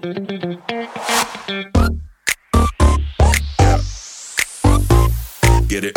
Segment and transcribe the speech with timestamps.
[0.00, 0.12] Get
[5.84, 5.94] it.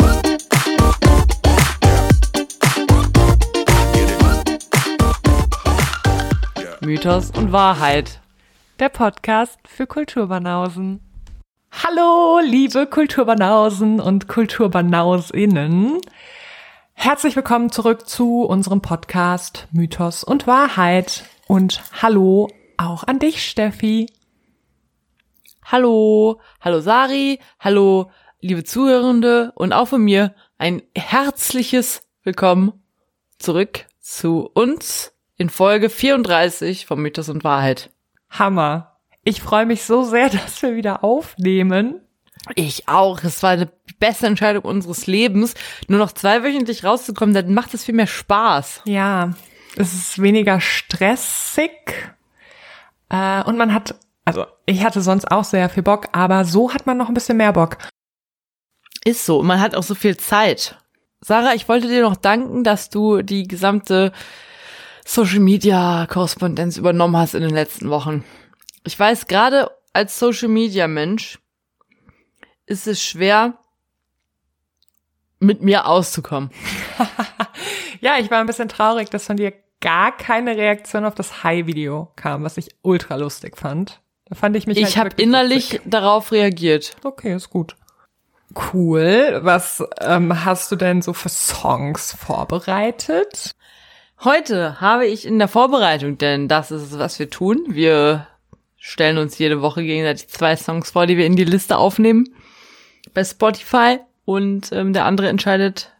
[6.82, 8.20] Mythos und Wahrheit.
[8.78, 11.00] Der Podcast für Kulturbanausen.
[11.72, 15.98] Hallo, liebe Kulturbanausen und Kulturbanausinnen.
[16.92, 21.24] Herzlich willkommen zurück zu unserem Podcast Mythos und Wahrheit.
[21.46, 22.48] Und hallo
[22.84, 24.06] auch an dich, Steffi.
[25.64, 32.74] Hallo, hallo Sari, hallo liebe Zuhörende und auch von mir ein herzliches Willkommen
[33.38, 37.90] zurück zu uns in Folge 34 von Mythos und Wahrheit.
[38.28, 38.98] Hammer.
[39.24, 42.00] Ich freue mich so sehr, dass wir wieder aufnehmen.
[42.54, 43.24] Ich auch.
[43.24, 45.54] Es war die beste Entscheidung unseres Lebens.
[45.88, 48.82] Nur noch zweiwöchentlich rauszukommen, dann macht es viel mehr Spaß.
[48.84, 49.32] Ja,
[49.76, 51.70] es ist weniger stressig.
[53.14, 56.86] Äh, und man hat, also ich hatte sonst auch sehr viel Bock, aber so hat
[56.86, 57.78] man noch ein bisschen mehr Bock.
[59.04, 59.38] Ist so.
[59.38, 60.76] Und man hat auch so viel Zeit.
[61.20, 64.12] Sarah, ich wollte dir noch danken, dass du die gesamte
[65.06, 68.24] Social Media Korrespondenz übernommen hast in den letzten Wochen.
[68.84, 71.38] Ich weiß, gerade als Social Media Mensch
[72.66, 73.58] ist es schwer,
[75.38, 76.50] mit mir auszukommen.
[78.00, 79.50] Ja, ich war ein bisschen traurig, dass von dir
[79.84, 84.00] gar keine Reaktion auf das High-Video kam, was ich ultra lustig fand.
[84.24, 85.82] Da fand ich mich Ich halt habe innerlich lustig.
[85.84, 86.96] darauf reagiert.
[87.04, 87.76] Okay, ist gut.
[88.72, 89.40] Cool.
[89.42, 93.50] Was ähm, hast du denn so für Songs vorbereitet?
[94.22, 97.62] Heute habe ich in der Vorbereitung, denn das ist es, was wir tun.
[97.68, 98.26] Wir
[98.78, 102.24] stellen uns jede Woche gegenseitig zwei Songs vor, die wir in die Liste aufnehmen
[103.12, 105.92] bei Spotify und ähm, der andere entscheidet,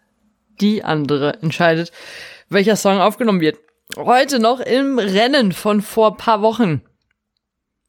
[0.61, 1.93] die andere entscheidet,
[2.49, 3.59] welcher Song aufgenommen wird.
[3.97, 6.83] Heute noch im Rennen von vor paar Wochen.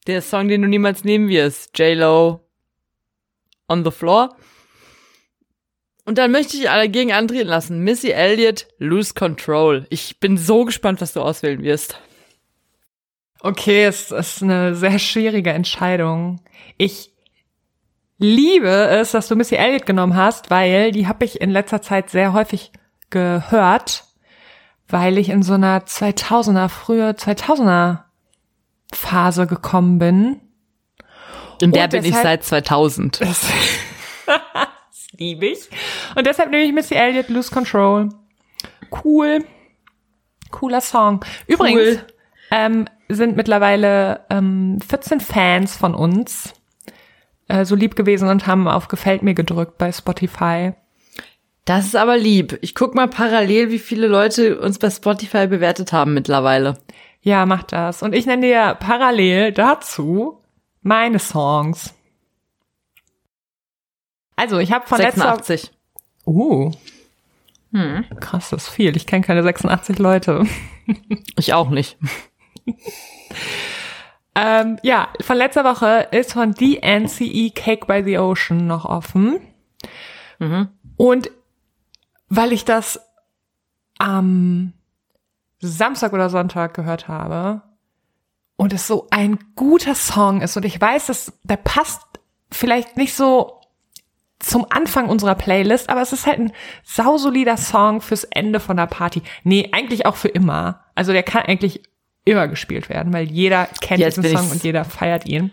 [0.05, 1.77] Der Song, den du niemals nehmen wirst.
[1.79, 2.47] J-Lo
[3.67, 4.35] on the floor.
[6.05, 7.79] Und dann möchte ich alle gegen antreten lassen.
[7.79, 9.87] Missy Elliott, Lose Control.
[9.89, 11.99] Ich bin so gespannt, was du auswählen wirst.
[13.39, 16.41] Okay, es ist eine sehr schwierige Entscheidung.
[16.77, 17.11] Ich
[18.19, 22.11] liebe es, dass du Missy Elliott genommen hast, weil die habe ich in letzter Zeit
[22.11, 22.71] sehr häufig
[23.09, 24.04] gehört,
[24.87, 28.03] weil ich in so einer 2000er, frühe 2000er
[28.93, 30.41] Phase gekommen bin.
[31.61, 33.19] In der bin ich seit 2000.
[33.25, 33.47] Das,
[34.25, 35.69] das liebe ich.
[36.15, 38.09] Und deshalb nehme ich Missy Elliott, Lose Control.
[39.03, 39.45] Cool.
[40.49, 41.23] Cooler Song.
[41.47, 42.07] Übrigens Cool.
[42.51, 46.53] ähm, sind mittlerweile ähm, 14 Fans von uns
[47.47, 50.73] äh, so lieb gewesen und haben auf Gefällt mir gedrückt bei Spotify.
[51.65, 52.59] Das ist aber lieb.
[52.61, 56.77] Ich guck mal parallel, wie viele Leute uns bei Spotify bewertet haben mittlerweile.
[57.21, 58.03] Ja, mach das.
[58.03, 60.39] Und ich nenne dir parallel dazu
[60.83, 61.95] meine Songs.
[64.35, 65.71] Also, ich habe von letzter 86.
[66.27, 66.71] Uh.
[68.19, 68.95] Krass, das ist viel.
[68.95, 70.45] Ich kenne keine 86 Leute.
[71.37, 71.97] Ich auch nicht.
[74.35, 79.39] Ähm, ja, von letzter Woche ist von DNCE Cake by the Ocean noch offen.
[80.95, 81.31] Und
[82.29, 82.99] weil ich das
[83.97, 84.73] am
[85.59, 87.61] Samstag oder Sonntag gehört habe
[88.55, 92.01] und es so ein guter Song ist und ich weiß, dass der passt
[92.51, 93.61] vielleicht nicht so
[94.39, 96.53] zum Anfang unserer Playlist, aber es ist halt ein
[96.83, 99.21] sausolider Song fürs Ende von der Party.
[99.43, 100.83] Nee, eigentlich auch für immer.
[100.93, 101.81] Also der kann eigentlich
[102.25, 105.51] immer gespielt werden, weil jeder kennt Jetzt diesen Song und jeder feiert ihn.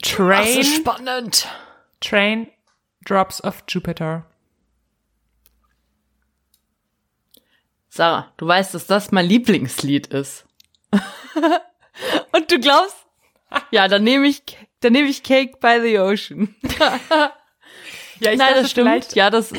[0.00, 1.48] Das Train, ist spannend.
[2.00, 2.48] Train
[3.04, 4.26] Drops of Jupiter.
[7.94, 10.46] Sarah, du weißt, dass das mein Lieblingslied ist.
[12.32, 12.96] Und du glaubst?
[13.70, 14.42] Ja, dann nehme ich,
[14.80, 16.54] dann nehme ich Cake by the Ocean.
[18.20, 19.14] Ja, ich Nein, dachte das stimmt.
[19.16, 19.52] Ja, das,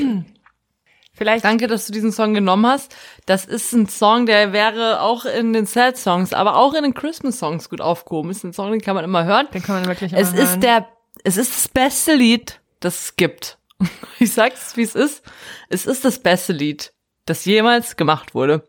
[1.13, 2.95] vielleicht danke, dass du diesen Song genommen hast.
[3.25, 6.93] Das ist ein Song, der wäre auch in den Sad Songs, aber auch in den
[6.93, 8.31] Christmas Songs gut aufgehoben.
[8.31, 9.49] Ist ein Song, den kann man immer hören.
[9.53, 10.47] den kann man wirklich Es immer hören.
[10.47, 10.87] ist der,
[11.25, 13.57] es ist das beste Lied, das es gibt.
[14.19, 15.21] Ich sag's, wie es ist.
[15.67, 16.93] Es ist das beste Lied,
[17.25, 18.67] das jemals gemacht wurde.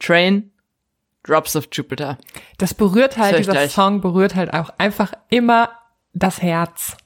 [0.00, 0.52] Train,
[1.22, 2.18] Drops of Jupiter.
[2.58, 3.72] Das berührt halt, ich dieser gleich.
[3.72, 5.70] Song berührt halt auch einfach immer
[6.12, 6.96] das Herz.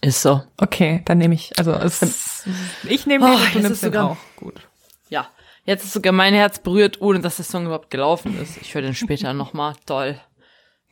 [0.00, 0.42] Ist so.
[0.58, 2.44] Okay, dann nehme ich, also es,
[2.84, 4.16] ich nehme den Oh, du nimmst ist den sogar- auch.
[4.36, 4.66] Gut.
[5.08, 5.28] Ja.
[5.64, 8.56] Jetzt ist sogar mein Herz berührt, ohne dass der Song überhaupt gelaufen ist.
[8.60, 9.74] Ich höre den später nochmal.
[9.86, 10.20] Toll.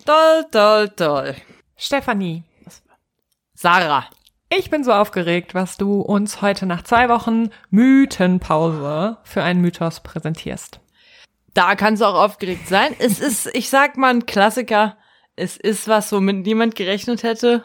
[0.07, 1.35] Toll, toll, toll.
[1.77, 2.45] Stefanie,
[3.55, 4.07] Sarah.
[4.51, 10.01] Ich bin so aufgeregt, was du uns heute nach zwei Wochen Mythenpause für einen Mythos
[10.01, 10.81] präsentierst.
[11.55, 12.95] Da kannst du auch aufgeregt sein.
[12.99, 14.97] Es ist, ich sag mal, ein Klassiker.
[15.37, 17.65] Es ist was, womit niemand gerechnet hätte.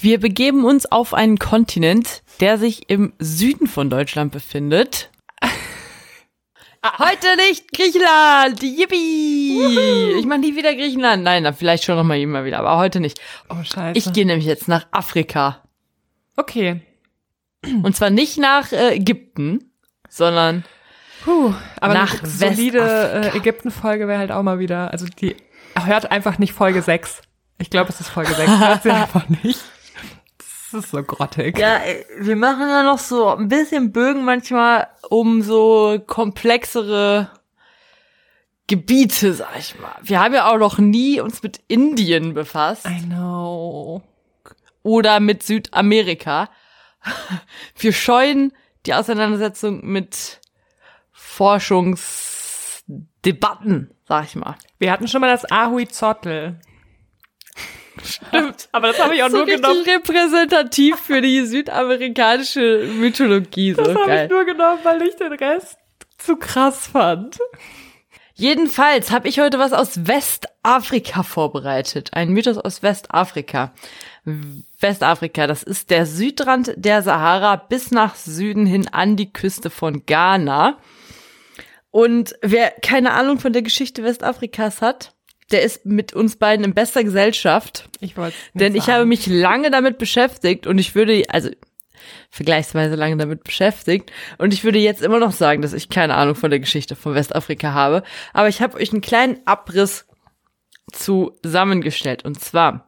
[0.00, 5.10] Wir begeben uns auf einen Kontinent, der sich im Süden von Deutschland befindet.
[6.98, 8.62] Heute nicht Griechenland!
[8.62, 10.18] Yippie!
[10.18, 11.22] Ich mache nie wieder Griechenland.
[11.22, 13.20] Nein, dann vielleicht schon noch mal immer wieder, aber heute nicht.
[13.48, 13.98] Oh, scheiße.
[13.98, 15.62] Ich gehe nämlich jetzt nach Afrika.
[16.38, 16.80] Okay.
[17.82, 19.72] Und zwar nicht nach äh, Ägypten,
[20.08, 20.64] sondern
[21.24, 24.92] Puh, aber Nach eine solide äh, Ägypten-Folge wäre halt auch mal wieder.
[24.92, 25.36] Also die
[25.76, 27.22] hört einfach nicht Folge 6.
[27.58, 28.48] Ich glaube, es ist Folge 6.
[28.48, 29.60] Hört sie einfach nicht.
[30.38, 31.58] Das ist so grottig.
[31.58, 37.30] Ja, äh, wir machen ja noch so ein bisschen Bögen manchmal um so komplexere
[38.68, 39.96] Gebiete, sag ich mal.
[40.02, 44.02] Wir haben ja auch noch nie uns mit Indien befasst I know.
[44.82, 46.48] Oder mit Südamerika.
[47.76, 48.52] Wir scheuen
[48.86, 50.40] die Auseinandersetzung mit
[51.12, 54.56] Forschungsdebatten, sag ich mal.
[54.78, 56.58] Wir hatten schon mal das Ahui-Zottel.
[58.04, 58.68] Stimmt.
[58.72, 59.82] Aber das habe ich auch so nur genommen.
[59.82, 63.74] repräsentativ für die südamerikanische Mythologie.
[63.74, 65.78] So Das habe ich nur genommen, weil ich den Rest
[66.18, 67.38] zu krass fand.
[68.34, 72.10] Jedenfalls habe ich heute was aus Westafrika vorbereitet.
[72.12, 73.72] Ein Mythos aus Westafrika.
[74.80, 80.04] Westafrika, das ist der Südrand der Sahara bis nach Süden hin an die Küste von
[80.06, 80.78] Ghana.
[81.90, 85.14] Und wer keine Ahnung von der Geschichte Westafrikas hat,
[85.50, 87.88] der ist mit uns beiden in bester Gesellschaft.
[88.00, 91.50] Ich wollte Denn ich habe mich lange damit beschäftigt und ich würde, also
[92.30, 96.34] vergleichsweise lange damit beschäftigt und ich würde jetzt immer noch sagen, dass ich keine Ahnung
[96.34, 98.02] von der Geschichte von Westafrika habe.
[98.32, 100.06] Aber ich habe euch einen kleinen Abriss
[100.92, 102.87] zusammengestellt und zwar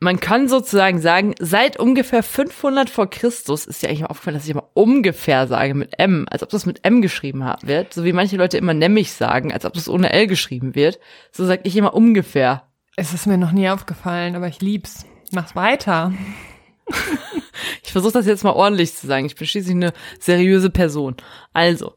[0.00, 4.44] man kann sozusagen sagen, seit ungefähr 500 vor Christus ist ja eigentlich mal aufgefallen, dass
[4.44, 8.14] ich immer ungefähr sage mit M, als ob das mit M geschrieben wird, so wie
[8.14, 10.98] manche Leute immer nämlich sagen, als ob das ohne L geschrieben wird.
[11.32, 12.64] So sage ich immer ungefähr.
[12.96, 15.04] Es ist mir noch nie aufgefallen, aber ich lieb's.
[15.30, 16.12] Mach's weiter.
[17.82, 19.26] Ich versuche das jetzt mal ordentlich zu sagen.
[19.26, 21.16] Ich bin schließlich eine seriöse Person.
[21.52, 21.94] Also,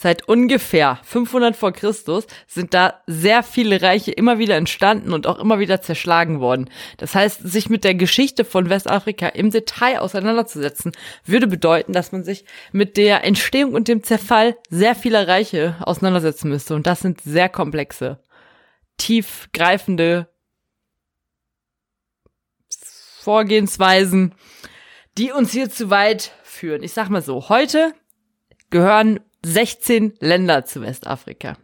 [0.00, 5.38] seit ungefähr 500 vor Christus sind da sehr viele Reiche immer wieder entstanden und auch
[5.38, 6.70] immer wieder zerschlagen worden.
[6.96, 10.92] Das heißt, sich mit der Geschichte von Westafrika im Detail auseinanderzusetzen,
[11.26, 16.48] würde bedeuten, dass man sich mit der Entstehung und dem Zerfall sehr vieler Reiche auseinandersetzen
[16.48, 16.74] müsste.
[16.74, 18.20] Und das sind sehr komplexe,
[18.96, 20.28] tiefgreifende
[23.20, 24.34] Vorgehensweisen,
[25.18, 26.82] die uns hier zu weit führen.
[26.82, 27.92] Ich sag mal so, heute
[28.70, 31.56] gehören 16 Länder zu Westafrika.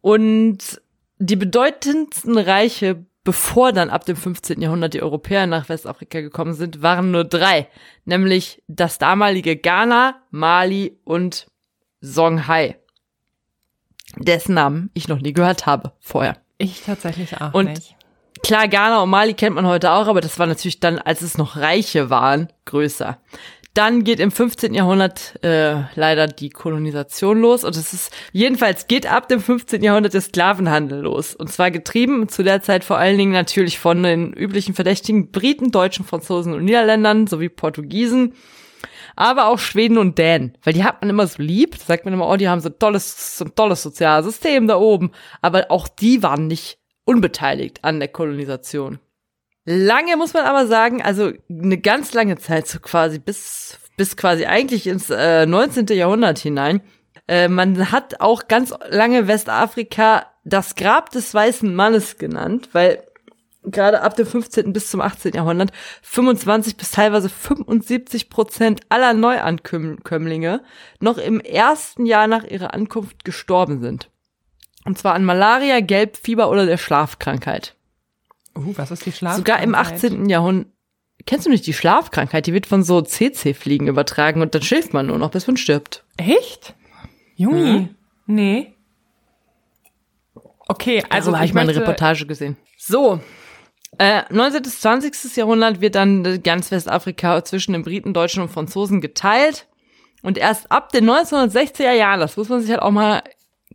[0.00, 0.80] Und
[1.18, 4.60] die bedeutendsten Reiche, bevor dann ab dem 15.
[4.60, 7.68] Jahrhundert die Europäer nach Westafrika gekommen sind, waren nur drei,
[8.04, 11.46] nämlich das damalige Ghana, Mali und
[12.00, 12.78] Songhai,
[14.16, 16.38] dessen Namen ich noch nie gehört habe vorher.
[16.56, 17.96] Ich tatsächlich auch Und nicht.
[18.42, 21.36] Klar, Ghana und Mali kennt man heute auch, aber das war natürlich dann, als es
[21.36, 23.18] noch Reiche waren, größer.
[23.74, 24.74] Dann geht im 15.
[24.74, 29.82] Jahrhundert äh, leider die Kolonisation los und es ist jedenfalls geht ab dem 15.
[29.82, 34.02] Jahrhundert der Sklavenhandel los und zwar getrieben zu der Zeit vor allen Dingen natürlich von
[34.02, 38.34] den üblichen Verdächtigen Briten, Deutschen, Franzosen und Niederländern sowie Portugiesen,
[39.14, 42.14] aber auch Schweden und Dänen, weil die hat man immer so lieb, da sagt man
[42.14, 45.12] immer, oh, die haben so ein tolles, so ein tolles Sozialsystem da oben,
[45.42, 48.98] aber auch die waren nicht unbeteiligt an der Kolonisation.
[49.64, 54.46] Lange muss man aber sagen, also eine ganz lange Zeit, so quasi bis, bis quasi
[54.46, 55.86] eigentlich ins äh, 19.
[55.88, 56.80] Jahrhundert hinein.
[57.28, 63.04] Äh, man hat auch ganz lange Westafrika das Grab des weißen Mannes genannt, weil
[63.62, 64.72] gerade ab dem 15.
[64.72, 65.34] bis zum 18.
[65.34, 65.70] Jahrhundert
[66.02, 70.62] 25 bis teilweise 75 Prozent aller Neuankömmlinge
[71.00, 74.10] noch im ersten Jahr nach ihrer Ankunft gestorben sind.
[74.84, 77.76] Und zwar an Malaria, Gelbfieber oder der Schlafkrankheit.
[78.56, 79.36] Uh, was ist die Schlaf?
[79.36, 80.28] Sogar im 18.
[80.28, 80.68] Jahrhundert.
[81.26, 82.46] Kennst du nicht die Schlafkrankheit?
[82.46, 86.04] Die wird von so CC-Fliegen übertragen und dann schläft man nur noch, bis man stirbt.
[86.16, 86.74] Echt?
[87.36, 87.88] Jungi?
[88.26, 88.74] Nee.
[90.68, 92.56] Okay, also Also habe ich mal eine möchte- Reportage gesehen.
[92.78, 93.20] So.
[93.98, 94.62] Äh, 19.
[94.62, 95.36] bis 20.
[95.36, 99.66] Jahrhundert wird dann ganz Westafrika zwischen den Briten, Deutschen und Franzosen geteilt.
[100.22, 103.22] Und erst ab den 1960er Jahren, das muss man sich halt auch mal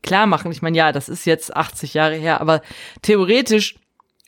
[0.04, 0.52] klar machen.
[0.52, 2.62] Ich meine, ja, das ist jetzt 80 Jahre her, aber
[3.02, 3.76] theoretisch,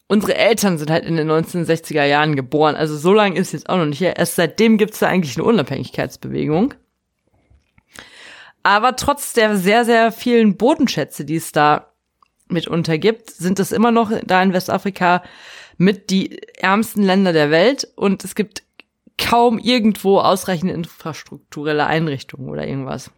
[0.07, 2.75] unsere Eltern sind halt in den 1960er Jahren geboren.
[2.75, 4.17] Also so lange ist jetzt auch noch nicht her.
[4.17, 6.73] Erst seitdem gibt's da eigentlich eine Unabhängigkeitsbewegung.
[8.63, 11.93] Aber trotz der sehr, sehr vielen Bodenschätze, die es da
[12.47, 15.23] mitunter gibt, sind es immer noch da in Westafrika
[15.77, 18.63] mit die ärmsten Länder der Welt und es gibt
[19.17, 23.11] kaum irgendwo ausreichende infrastrukturelle Einrichtungen oder irgendwas.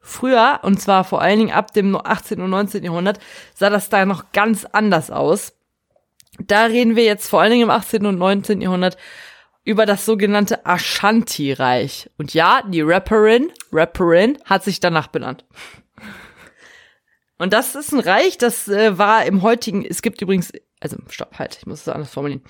[0.00, 2.40] Früher, und zwar vor allen Dingen ab dem 18.
[2.40, 2.84] und 19.
[2.84, 3.18] Jahrhundert,
[3.54, 5.52] sah das da noch ganz anders aus.
[6.46, 8.06] Da reden wir jetzt vor allen Dingen im 18.
[8.06, 8.60] und 19.
[8.60, 8.96] Jahrhundert
[9.64, 12.10] über das sogenannte Ashanti-Reich.
[12.16, 15.44] Und ja, die Rapperin, Rapperin hat sich danach benannt.
[17.38, 21.38] Und das ist ein Reich, das äh, war im heutigen, es gibt übrigens, also stopp,
[21.38, 22.42] halt, ich muss es anders formulieren.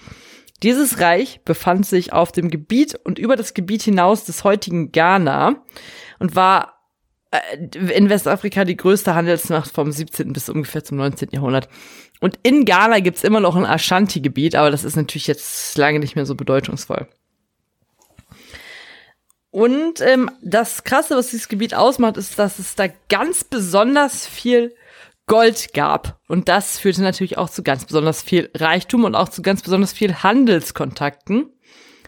[0.63, 5.63] Dieses Reich befand sich auf dem Gebiet und über das Gebiet hinaus des heutigen Ghana
[6.19, 6.81] und war
[7.31, 7.57] äh,
[7.95, 10.33] in Westafrika die größte Handelsmacht vom 17.
[10.33, 11.31] bis ungefähr zum 19.
[11.31, 11.69] Jahrhundert.
[12.21, 16.17] Und in Ghana gibt's immer noch ein Ashanti-Gebiet, aber das ist natürlich jetzt lange nicht
[16.17, 17.09] mehr so bedeutungsvoll.
[19.51, 24.75] Und ähm, das Krasse, was dieses Gebiet ausmacht, ist, dass es da ganz besonders viel
[25.27, 26.21] Gold gab.
[26.29, 29.93] Und das führte natürlich auch zu ganz besonders viel Reichtum und auch zu ganz besonders
[29.93, 31.53] viel Handelskontakten.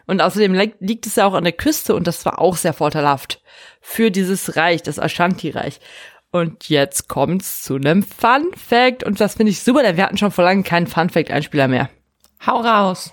[0.07, 3.41] Und außerdem liegt es ja auch an der Küste und das war auch sehr vorteilhaft
[3.81, 5.81] für dieses Reich, das Ashanti-Reich.
[6.35, 10.17] Und jetzt kommt's zu einem Fun Fact und das finde ich super, denn wir hatten
[10.17, 11.91] schon vor langem keinen Fun Fact Einspieler mehr.
[12.47, 13.13] Hau raus.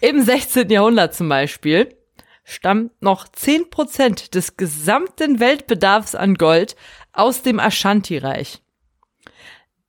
[0.00, 0.68] Im 16.
[0.70, 1.96] Jahrhundert zum Beispiel
[2.42, 6.74] stammt noch 10% des gesamten Weltbedarfs an Gold
[7.12, 8.60] aus dem Ashanti-Reich.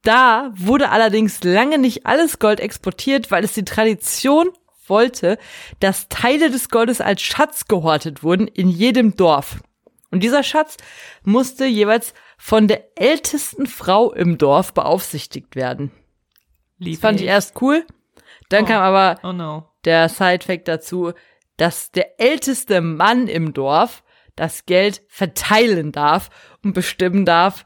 [0.04, 4.52] Da wurde allerdings lange nicht alles Gold exportiert, weil es die Tradition
[4.90, 5.38] wollte,
[5.80, 9.62] dass Teile des Goldes als Schatz gehortet wurden in jedem Dorf.
[10.12, 10.78] Und dieser Schatz
[11.24, 15.92] musste jeweils von der ältesten Frau im Dorf beaufsichtigt werden.
[16.80, 17.86] Lieb Das fand ich erst cool.
[18.50, 18.68] Dann Oh.
[18.68, 19.70] kam aber Oh no.
[19.86, 21.14] der Sidefact dazu,
[21.58, 24.02] dass der älteste Mann im Dorf
[24.36, 26.30] das Geld verteilen darf
[26.64, 27.66] und bestimmen darf,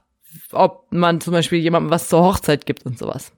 [0.51, 3.31] ob man zum Beispiel jemandem was zur Hochzeit gibt und sowas.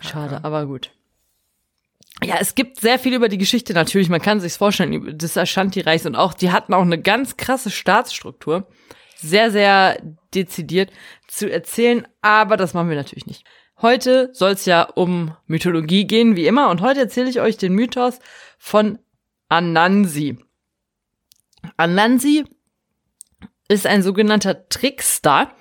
[0.00, 0.90] Schade, aber gut.
[2.22, 4.08] Ja, es gibt sehr viel über die Geschichte natürlich.
[4.08, 8.66] Man kann sich's vorstellen des Ashanti-Reichs und auch die hatten auch eine ganz krasse Staatsstruktur,
[9.16, 10.00] sehr sehr
[10.34, 10.90] dezidiert
[11.28, 12.06] zu erzählen.
[12.20, 13.44] Aber das machen wir natürlich nicht.
[13.80, 16.70] Heute soll's ja um Mythologie gehen, wie immer.
[16.70, 18.18] Und heute erzähle ich euch den Mythos
[18.58, 18.98] von
[19.48, 20.38] Anansi.
[21.76, 22.44] Anansi
[23.68, 25.52] ist ein sogenannter Trickster.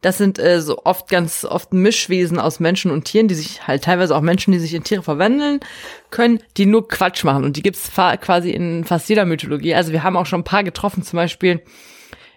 [0.00, 3.82] Das sind äh, so oft ganz oft Mischwesen aus Menschen und Tieren, die sich halt
[3.82, 5.60] teilweise auch Menschen, die sich in Tiere verwandeln
[6.10, 7.44] können, die nur Quatsch machen.
[7.44, 9.74] Und die gibt's quasi in fast jeder Mythologie.
[9.74, 11.62] Also wir haben auch schon ein paar getroffen, zum Beispiel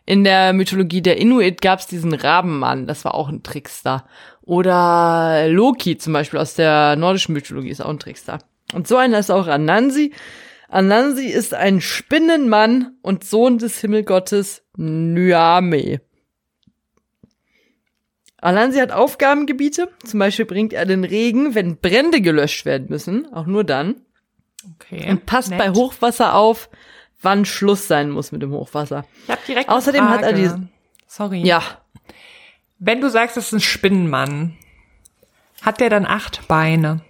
[0.06, 4.06] in der Mythologie der Inuit gab's diesen Rabenmann, das war auch ein Trickster.
[4.42, 8.40] Oder Loki zum Beispiel aus der nordischen Mythologie ist auch ein Trickster.
[8.74, 10.12] Und so einer ist auch Anansi.
[10.70, 16.02] Anansi ist ein Spinnenmann und Sohn des Himmelgottes Nyame.
[18.42, 19.90] Anansi hat Aufgabengebiete.
[20.04, 23.32] Zum Beispiel bringt er den Regen, wenn Brände gelöscht werden müssen.
[23.34, 24.02] Auch nur dann.
[24.76, 25.10] Okay.
[25.12, 25.60] Und passt nett.
[25.60, 26.70] bei Hochwasser auf,
[27.22, 29.06] wann Schluss sein muss mit dem Hochwasser.
[29.26, 30.60] Ich hab direkt Außerdem hat er Frage.
[30.60, 30.68] die-
[31.08, 31.42] Sorry.
[31.44, 31.62] Ja,
[32.80, 34.58] Wenn du sagst, es ist ein Spinnenmann,
[35.62, 37.02] hat der dann acht Beine?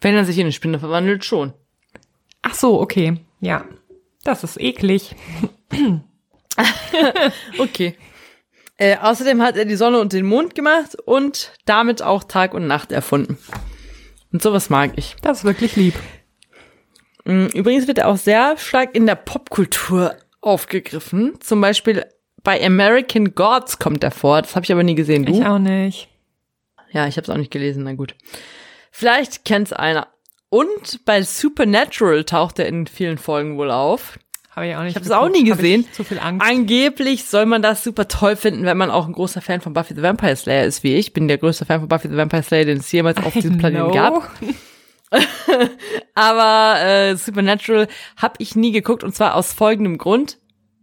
[0.00, 1.52] wenn er sich in eine Spinne verwandelt, schon.
[2.40, 3.18] Ach so, okay.
[3.40, 3.66] Ja.
[4.24, 5.14] Das ist eklig.
[7.58, 7.96] Okay.
[8.76, 12.66] Äh, außerdem hat er die Sonne und den Mond gemacht und damit auch Tag und
[12.66, 13.36] Nacht erfunden.
[14.32, 15.16] Und sowas mag ich.
[15.20, 15.94] Das ist wirklich lieb.
[17.24, 21.34] Mm, Übrigens wird er auch sehr stark in der Popkultur aufgegriffen.
[21.40, 22.06] Zum Beispiel
[22.42, 24.40] bei American Gods kommt er vor.
[24.40, 25.26] Das habe ich aber nie gesehen.
[25.26, 25.32] Du?
[25.32, 26.08] Ich auch nicht.
[26.90, 27.84] Ja, ich habe es auch nicht gelesen.
[27.84, 28.14] Na gut.
[28.90, 30.08] Vielleicht kennt's einer.
[30.48, 34.18] Und bei Supernatural taucht er in vielen Folgen wohl auf.
[34.54, 34.90] Habe ich auch nicht.
[34.90, 35.86] Ich habe es auch nie gesehen.
[35.92, 36.44] Zu viel Angst.
[36.44, 39.94] Angeblich soll man das super toll finden, wenn man auch ein großer Fan von Buffy
[39.94, 41.08] the Vampire Slayer ist, wie ich.
[41.08, 43.58] Ich bin der größte Fan von Buffy the Vampire Slayer, den es jemals auf diesem
[43.58, 44.30] Planeten gab.
[46.14, 50.38] Aber äh, Supernatural habe ich nie geguckt und zwar aus folgendem Grund.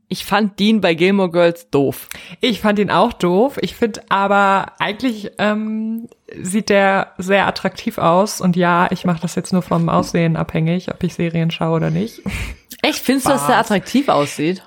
[0.10, 2.08] Ich fand Dean bei Gilmore Girls doof.
[2.40, 3.58] Ich fand ihn auch doof.
[3.62, 6.08] Ich finde aber eigentlich ähm,
[6.42, 8.40] sieht der sehr attraktiv aus.
[8.40, 11.90] Und ja, ich mache das jetzt nur vom Aussehen abhängig, ob ich Serien schaue oder
[11.90, 12.22] nicht.
[12.88, 14.64] Echt, findest du, dass der attraktiv aussieht?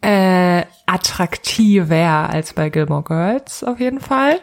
[0.00, 4.40] Äh, attraktiver als bei Gilmore Girls auf jeden Fall.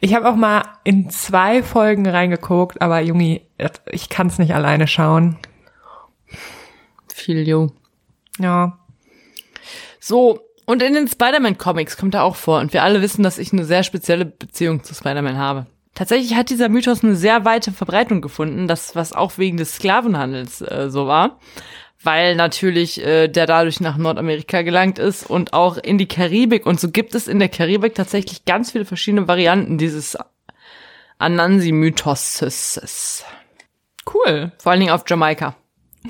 [0.00, 3.46] Ich habe auch mal in zwei Folgen reingeguckt, aber Jungi,
[3.90, 5.38] ich kann es nicht alleine schauen.
[7.12, 7.72] Viel jung.
[8.38, 8.78] Ja.
[10.00, 12.58] So, und in den Spider-Man-Comics kommt er auch vor.
[12.58, 15.66] Und wir alle wissen, dass ich eine sehr spezielle Beziehung zu Spider-Man habe.
[15.94, 20.60] Tatsächlich hat dieser Mythos eine sehr weite Verbreitung gefunden, das was auch wegen des Sklavenhandels
[20.60, 21.38] äh, so war,
[22.02, 26.66] weil natürlich äh, der dadurch nach Nordamerika gelangt ist und auch in die Karibik.
[26.66, 30.18] Und so gibt es in der Karibik tatsächlich ganz viele verschiedene Varianten dieses
[31.18, 33.24] Anansi-Mythos.
[34.12, 34.52] Cool.
[34.58, 35.54] Vor allen Dingen auf Jamaika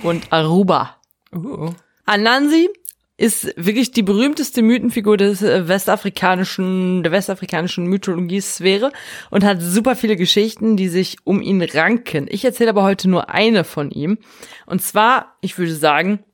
[0.02, 0.96] und Aruba.
[1.32, 1.72] Uh.
[2.06, 2.70] Anansi
[3.16, 8.90] ist wirklich die berühmteste Mythenfigur des äh, westafrikanischen, der westafrikanischen Mythologie-Sphäre
[9.30, 12.26] und hat super viele Geschichten, die sich um ihn ranken.
[12.28, 14.18] Ich erzähle aber heute nur eine von ihm.
[14.66, 16.24] Und zwar, ich würde sagen,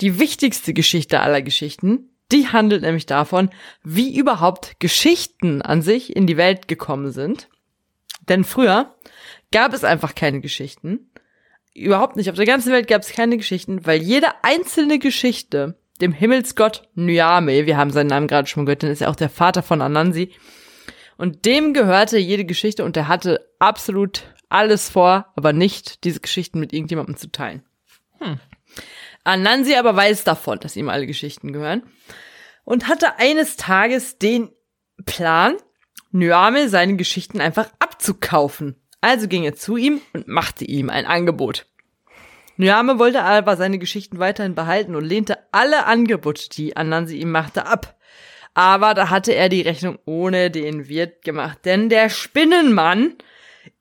[0.00, 2.10] die wichtigste Geschichte aller Geschichten.
[2.32, 3.50] Die handelt nämlich davon,
[3.82, 7.48] wie überhaupt Geschichten an sich in die Welt gekommen sind.
[8.28, 8.94] Denn früher
[9.52, 11.10] gab es einfach keine Geschichten.
[11.74, 12.30] Überhaupt nicht.
[12.30, 17.66] Auf der ganzen Welt gab es keine Geschichten, weil jede einzelne Geschichte dem Himmelsgott Nyame,
[17.66, 20.32] wir haben seinen Namen gerade schon gehört, denn ist ja auch der Vater von Anansi,
[21.16, 26.60] und dem gehörte jede Geschichte und er hatte absolut alles vor, aber nicht diese Geschichten
[26.60, 27.62] mit irgendjemandem zu teilen.
[28.18, 28.38] Hm.
[29.24, 31.82] Anansi aber weiß davon, dass ihm alle Geschichten gehören
[32.64, 34.50] und hatte eines Tages den
[35.04, 35.56] Plan,
[36.12, 38.76] Nyame seine Geschichten einfach abzukaufen.
[39.00, 41.66] Also ging er zu ihm und machte ihm ein Angebot.
[42.56, 47.66] Nyame wollte aber seine Geschichten weiterhin behalten und lehnte alle Angebote, die Anansi ihm machte,
[47.66, 47.96] ab.
[48.54, 53.14] Aber da hatte er die Rechnung ohne den Wirt gemacht, denn der Spinnenmann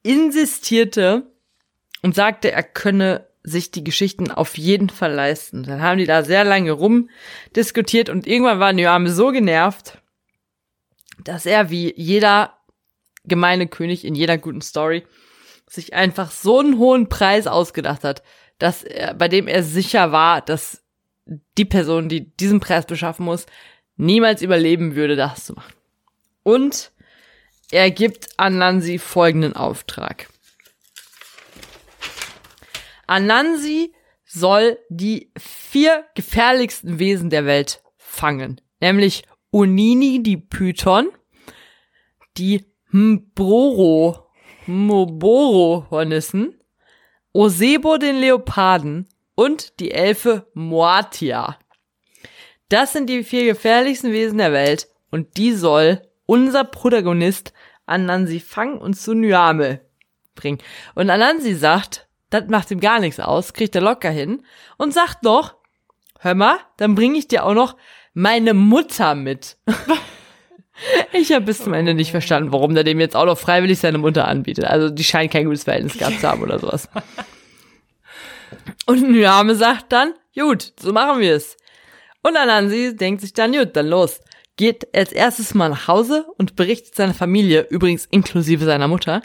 [0.03, 1.31] insistierte
[2.01, 5.63] und sagte, er könne sich die Geschichten auf jeden Fall leisten.
[5.63, 9.99] Dann haben die da sehr lange rumdiskutiert und irgendwann war Nyame so genervt,
[11.23, 12.57] dass er wie jeder
[13.23, 15.05] gemeine König in jeder guten Story
[15.67, 18.23] sich einfach so einen hohen Preis ausgedacht hat,
[18.57, 20.83] dass er, bei dem er sicher war, dass
[21.57, 23.45] die Person, die diesen Preis beschaffen muss,
[23.97, 25.73] niemals überleben würde, das zu machen.
[26.43, 26.91] Und
[27.71, 30.27] er gibt Anansi folgenden Auftrag.
[33.07, 33.93] Anansi
[34.25, 41.09] soll die vier gefährlichsten Wesen der Welt fangen, nämlich Unini, die Python,
[42.37, 44.29] die Mbroro,
[44.67, 46.59] Moboro-Hornissen,
[47.35, 51.59] Osebo den Leoparden und die Elfe Moatia.
[52.69, 57.51] Das sind die vier gefährlichsten Wesen der Welt und die soll unser Protagonist
[57.85, 59.81] Anansi fangen und zu Nyame
[60.33, 60.59] bringen.
[60.95, 64.45] Und Anansi sagt, das macht ihm gar nichts aus, kriegt er locker hin
[64.77, 65.55] und sagt noch,
[66.21, 67.75] hör mal, dann bringe ich dir auch noch
[68.13, 69.57] meine Mutter mit.
[71.13, 73.97] Ich habe bis zum Ende nicht verstanden, warum der dem jetzt auch noch freiwillig seine
[73.97, 74.65] Mutter anbietet.
[74.65, 76.89] Also die scheint kein gutes Verhältnis gehabt zu haben oder sowas.
[78.85, 81.57] Und Nyame sagt dann, gut, so machen wir es.
[82.21, 84.19] Und Anansi denkt sich dann, gut, dann los.
[84.57, 89.21] Geht als erstes mal nach Hause und berichtet seiner Familie, übrigens inklusive seiner Mutter,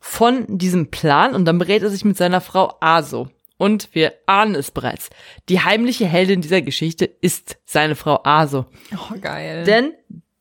[0.00, 3.28] von diesem Plan und dann berät er sich mit seiner Frau Aso.
[3.58, 5.08] Und wir ahnen es bereits.
[5.48, 8.66] Die heimliche Heldin dieser Geschichte ist seine Frau Aso.
[8.94, 9.64] Oh, geil.
[9.64, 9.94] Denn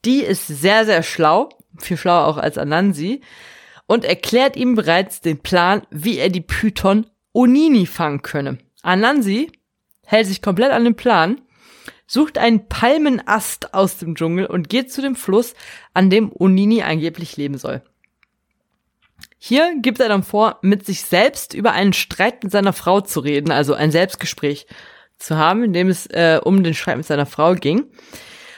[0.05, 3.21] die ist sehr, sehr schlau, viel schlauer auch als Anansi,
[3.87, 8.57] und erklärt ihm bereits den Plan, wie er die Python Onini fangen könne.
[8.81, 9.51] Anansi
[10.05, 11.41] hält sich komplett an den Plan,
[12.07, 15.53] sucht einen Palmenast aus dem Dschungel und geht zu dem Fluss,
[15.93, 17.81] an dem Onini angeblich leben soll.
[19.37, 23.19] Hier gibt er dann vor, mit sich selbst über einen Streit mit seiner Frau zu
[23.19, 24.65] reden, also ein Selbstgespräch
[25.17, 27.85] zu haben, in dem es äh, um den Streit mit seiner Frau ging.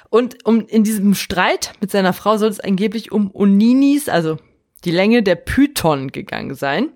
[0.10, 4.38] Und um in diesem Streit mit seiner Frau soll es angeblich um Oninis, also
[4.86, 6.94] die Länge der Python gegangen sein.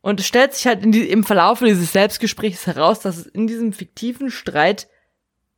[0.00, 3.72] Und es stellt sich halt die, im Verlauf dieses Selbstgesprächs heraus, dass es in diesem
[3.72, 4.88] fiktiven Streit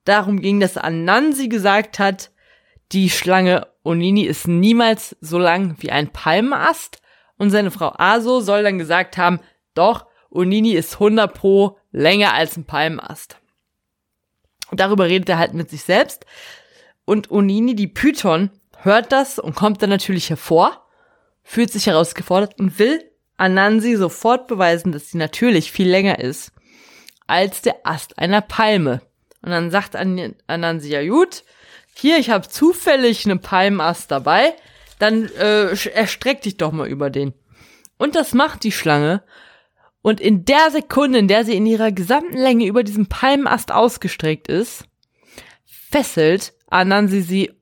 [0.05, 2.33] darum ging, dass Anansi gesagt hat,
[2.91, 7.01] die Schlange Onini ist niemals so lang wie ein Palmenast.
[7.37, 9.41] Und seine Frau Aso soll dann gesagt haben,
[9.75, 12.65] doch, Onini ist 100 pro länger als ein
[14.73, 14.77] Palmenast.
[14.77, 16.27] Darüber redet er halt mit sich selbst.
[17.05, 20.87] Und Onini, die Python, hört das und kommt dann natürlich hervor,
[21.43, 23.03] fühlt sich herausgefordert und will
[23.37, 26.53] Anansi sofort beweisen, dass sie natürlich viel länger ist
[27.27, 29.01] als der Ast einer Palme.
[29.43, 31.45] Und dann sagt An Anansi, ja gut,
[31.95, 34.55] hier, ich habe zufällig einen Palmenast dabei,
[34.99, 37.35] dann äh, erstreck dich doch mal über den.
[37.99, 39.23] Und das macht die Schlange
[40.03, 44.49] und in der Sekunde, in der sie in ihrer gesamten Länge über diesem Palmenast ausgestreckt
[44.49, 44.85] ist,
[45.65, 47.53] fesselt Anansi sie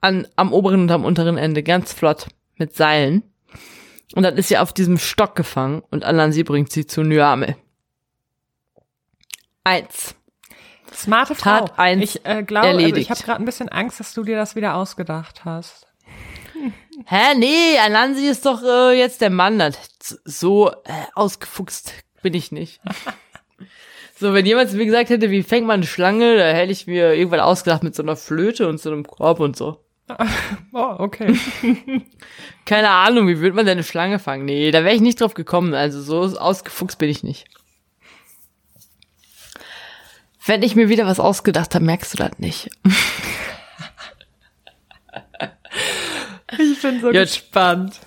[0.00, 3.22] an, am oberen und am unteren Ende ganz flott mit Seilen.
[4.14, 7.56] Und dann ist sie auf diesem Stock gefangen und Anansi bringt sie zu Nyame.
[9.64, 10.14] Eins.
[10.92, 11.66] Smarte Frau.
[11.66, 13.02] Tat eins ich äh, glaube, also erledigt.
[13.02, 15.87] ich habe gerade ein bisschen Angst, dass du dir das wieder ausgedacht hast.
[17.06, 19.74] Hä, nee, Anansi ist doch äh, jetzt der Mann.
[20.24, 20.74] So äh,
[21.14, 22.80] ausgefuchst bin ich nicht.
[24.18, 26.86] so, wenn jemand zu mir gesagt hätte, wie fängt man eine Schlange, da hätte ich
[26.86, 29.84] mir irgendwann ausgedacht mit so einer Flöte und so einem Korb und so.
[30.72, 31.38] Oh, okay.
[32.64, 34.44] Keine Ahnung, wie würde man denn eine Schlange fangen?
[34.44, 35.74] Nee, da wäre ich nicht drauf gekommen.
[35.74, 37.46] Also so ausgefuchst bin ich nicht.
[40.44, 42.70] Wenn ich mir wieder was ausgedacht habe, merkst du das nicht.
[46.52, 47.22] Ich bin so Ja.
[47.22, 48.00] gespannt.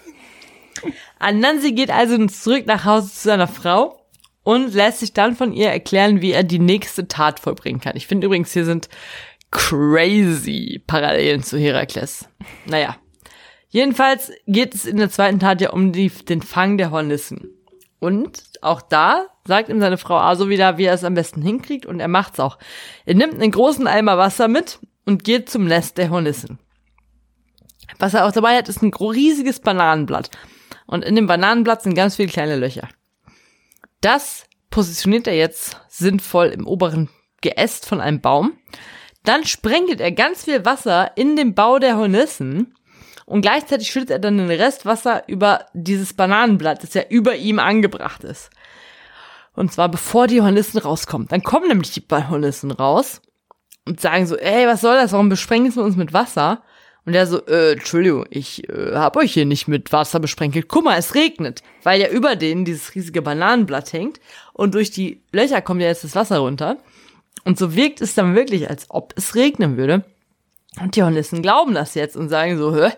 [1.20, 4.04] Anansi geht also zurück nach Hause zu seiner Frau
[4.44, 7.96] und lässt sich dann von ihr erklären, wie er die nächste Tat vollbringen kann.
[7.96, 8.90] Ich finde übrigens, hier sind
[9.52, 12.28] crazy Parallelen zu Herakles.
[12.66, 12.98] Naja.
[13.70, 17.50] Jedenfalls geht es in der zweiten Tat ja um die, den Fang der Hornissen.
[18.00, 21.86] Und auch da sagt ihm seine Frau Aso wieder, wie er es am besten hinkriegt
[21.86, 22.58] und er macht's auch.
[23.06, 26.60] Er nimmt einen großen Eimer Wasser mit und geht zum Nest der Hornissen.
[28.02, 30.32] Was er auch dabei hat, ist ein riesiges Bananenblatt.
[30.88, 32.90] Und in dem Bananenblatt sind ganz viele kleine Löcher.
[34.02, 37.10] Das positioniert er jetzt sinnvoll im oberen
[37.42, 38.54] Geäst von einem Baum.
[39.24, 42.74] Dann sprenkelt er ganz viel Wasser in den Bau der Hornissen
[43.28, 47.60] und gleichzeitig schüttet er dann den Rest Wasser über dieses Bananenblatt, das ja über ihm
[47.60, 48.50] angebracht ist.
[49.54, 51.28] Und zwar bevor die Hornissen rauskommen.
[51.28, 53.22] Dann kommen nämlich die Hornissen raus
[53.86, 55.12] und sagen so, ey, was soll das?
[55.12, 56.64] Warum besprenkelst du uns mit Wasser?
[57.06, 60.68] Und er so, äh, Entschuldigung, ich äh, hab euch hier nicht mit Wasser besprenkelt.
[60.68, 64.20] Guck mal, es regnet, weil ja über denen dieses riesige Bananenblatt hängt
[64.54, 66.78] und durch die Löcher kommt ja jetzt das Wasser runter.
[67.44, 70.06] Und so wirkt es dann wirklich, als ob es regnen würde.
[70.80, 72.92] Und die Hornissen glauben das jetzt und sagen so, hä,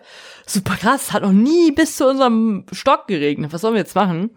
[0.46, 3.52] super krass, hat noch nie bis zu unserem Stock geregnet.
[3.52, 4.30] Was sollen wir jetzt machen?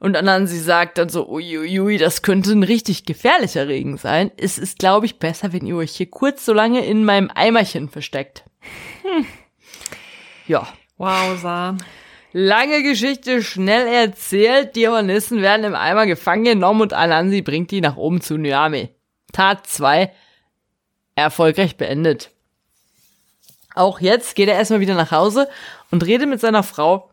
[0.00, 4.30] Und Anansi sagt dann so, uiuiui, das könnte ein richtig gefährlicher Regen sein.
[4.36, 7.88] Es ist, glaube ich, besser, wenn ihr euch hier kurz so lange in meinem Eimerchen
[7.88, 8.44] versteckt.
[10.46, 10.68] Ja.
[10.96, 11.76] Wowza.
[12.32, 14.76] Lange Geschichte, schnell erzählt.
[14.76, 18.90] Die Hornissen werden im Eimer gefangen genommen und Anansi bringt die nach oben zu Nyame.
[19.32, 20.12] Tat 2
[21.14, 22.30] erfolgreich beendet.
[23.74, 25.48] Auch jetzt geht er erstmal wieder nach Hause
[25.90, 27.10] und redet mit seiner Frau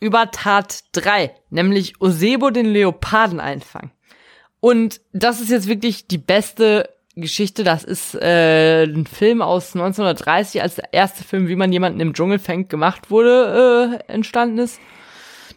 [0.00, 3.90] über Tat 3, nämlich Osebo den Leoparden einfangen.
[4.60, 6.88] Und das ist jetzt wirklich die beste
[7.20, 7.64] Geschichte.
[7.64, 12.14] Das ist äh, ein Film aus 1930, als der erste Film, wie man jemanden im
[12.14, 14.80] Dschungel fängt, gemacht wurde, äh, entstanden ist.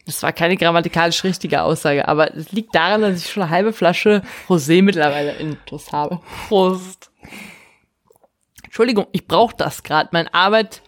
[0.06, 3.72] Das war keine grammatikalisch richtige Aussage, aber es liegt daran, dass ich schon eine halbe
[3.72, 6.20] Flasche Rosé mittlerweile in Tuss habe.
[6.48, 7.12] Prost.
[8.64, 10.10] Entschuldigung, ich brauche das gerade.
[10.12, 10.82] Meine Arbeit,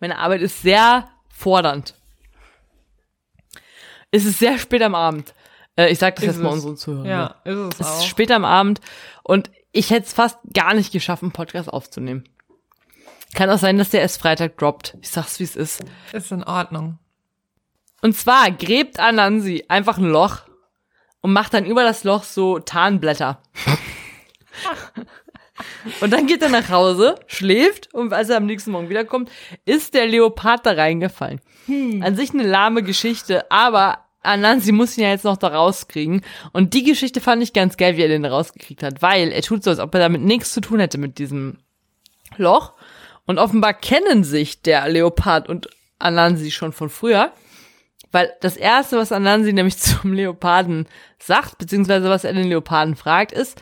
[0.00, 1.94] meine Arbeit ist sehr fordernd.
[4.10, 5.34] Es ist sehr spät am Abend.
[5.76, 7.06] Äh, ich sag das Ist jetzt mal unseren Zuhörern.
[7.06, 7.98] Ja, ist es Es auch.
[7.98, 8.80] ist spät am Abend
[9.22, 12.24] und ich hätte es fast gar nicht geschafft, einen Podcast aufzunehmen.
[13.34, 14.96] Kann auch sein, dass der erst Freitag droppt.
[15.00, 15.84] Ich sag's, wie es ist.
[16.12, 16.98] Ist in Ordnung.
[18.02, 20.42] Und zwar gräbt Anansi einfach ein Loch
[21.20, 23.40] und macht dann über das Loch so Tarnblätter.
[26.00, 29.30] und dann geht er nach Hause, schläft und als er am nächsten Morgen wiederkommt,
[29.64, 31.40] ist der Leopard da reingefallen.
[32.02, 36.22] An sich eine lahme Geschichte, aber Anansi muss ihn ja jetzt noch da rauskriegen.
[36.52, 39.64] Und die Geschichte fand ich ganz geil, wie er den rausgekriegt hat, weil er tut
[39.64, 41.58] so, als ob er damit nichts zu tun hätte mit diesem
[42.36, 42.74] Loch.
[43.26, 47.32] Und offenbar kennen sich der Leopard und Anansi schon von früher.
[48.12, 53.32] Weil das erste, was Anansi nämlich zum Leoparden sagt, beziehungsweise was er den Leoparden fragt,
[53.32, 53.60] ist,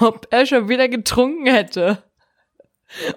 [0.00, 2.02] ob er schon wieder getrunken hätte.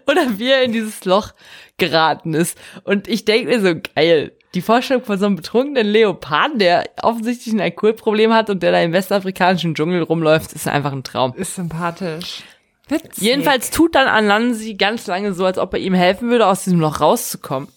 [0.07, 1.33] Oder wie er in dieses Loch
[1.77, 2.57] geraten ist.
[2.83, 4.35] Und ich denke mir so, geil.
[4.55, 8.81] Die Vorstellung von so einem betrunkenen Leoparden, der offensichtlich ein Alkoholproblem hat und der da
[8.81, 11.33] im westafrikanischen Dschungel rumläuft, ist einfach ein Traum.
[11.35, 12.43] Ist sympathisch.
[12.87, 13.23] Witzig.
[13.23, 16.79] Jedenfalls tut dann Anansi ganz lange so, als ob er ihm helfen würde, aus diesem
[16.79, 17.69] Loch rauszukommen.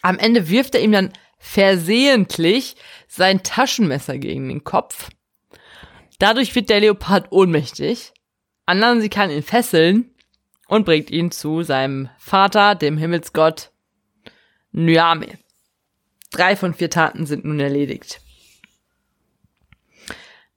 [0.00, 2.76] Am Ende wirft er ihm dann versehentlich
[3.06, 5.10] sein Taschenmesser gegen den Kopf.
[6.18, 8.12] Dadurch wird der Leopard ohnmächtig.
[8.64, 10.14] Anansi kann ihn fesseln
[10.66, 13.70] und bringt ihn zu seinem Vater, dem Himmelsgott
[14.72, 15.38] Nyame.
[16.30, 18.20] Drei von vier Taten sind nun erledigt.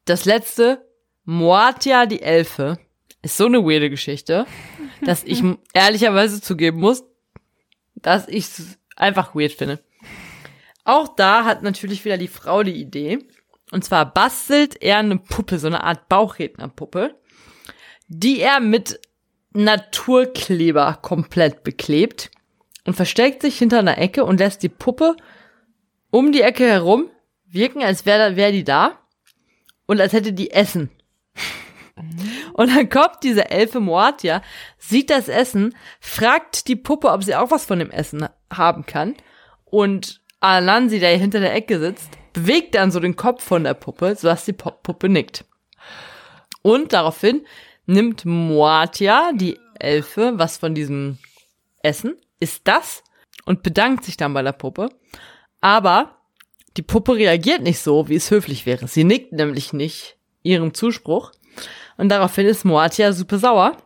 [0.05, 0.85] Das letzte,
[1.23, 2.79] Moatia die Elfe,
[3.21, 4.45] ist so eine weirde Geschichte,
[5.01, 7.03] dass ich ehrlicherweise zugeben muss,
[7.95, 9.79] dass ich es einfach weird finde.
[10.83, 13.19] Auch da hat natürlich wieder die Frau die Idee.
[13.71, 17.15] Und zwar bastelt er eine Puppe, so eine Art Bauchrednerpuppe,
[18.07, 18.99] die er mit
[19.53, 22.31] Naturkleber komplett beklebt
[22.85, 25.15] und versteckt sich hinter einer Ecke und lässt die Puppe
[26.11, 27.09] um die Ecke herum
[27.47, 28.99] wirken, als wäre wär die da
[29.87, 30.89] und als hätte die Essen.
[32.53, 34.41] Und dann kommt diese Elfe Moatia,
[34.77, 39.15] sieht das Essen, fragt die Puppe, ob sie auch was von dem Essen haben kann.
[39.65, 44.15] Und Anansi, der hinter der Ecke sitzt, bewegt dann so den Kopf von der Puppe,
[44.15, 45.45] sodass die Puppe nickt.
[46.61, 47.45] Und daraufhin
[47.85, 51.17] nimmt Moatia, die Elfe, was von diesem
[51.83, 53.03] essen, isst das
[53.45, 54.89] und bedankt sich dann bei der Puppe.
[55.61, 56.17] Aber
[56.77, 58.87] die Puppe reagiert nicht so, wie es höflich wäre.
[58.87, 61.31] Sie nickt nämlich nicht ihrem Zuspruch.
[61.97, 63.77] Und daraufhin ist Moatia super sauer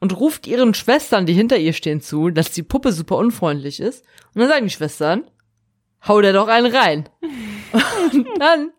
[0.00, 4.04] und ruft ihren Schwestern, die hinter ihr stehen, zu, dass die Puppe super unfreundlich ist.
[4.34, 5.24] Und dann sagen die Schwestern,
[6.06, 7.08] hau der doch einen rein.
[8.12, 8.72] und dann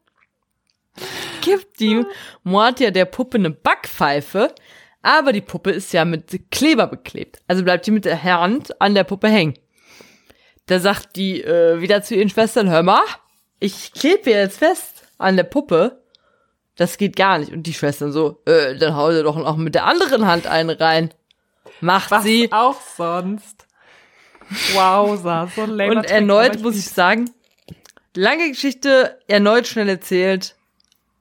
[1.42, 2.04] gibt die
[2.44, 4.54] Moatia der Puppe eine Backpfeife,
[5.02, 7.42] aber die Puppe ist ja mit Kleber beklebt.
[7.48, 9.54] Also bleibt die mit der Hand an der Puppe hängen.
[10.68, 13.04] Da sagt die äh, wieder zu ihren Schwestern, hör mal,
[13.60, 16.02] ich klebe jetzt fest an der Puppe.
[16.76, 17.54] Das geht gar nicht.
[17.54, 20.72] Und die Schwestern so, äh, dann hau dir doch noch mit der anderen Hand einen
[20.72, 21.14] rein.
[21.82, 22.52] Macht Was sie.
[22.52, 23.66] auch sonst.
[24.74, 25.20] Wow,
[25.56, 27.30] so lamer Und erneut muss ich sagen,
[28.16, 30.56] lange Geschichte, erneut schnell erzählt.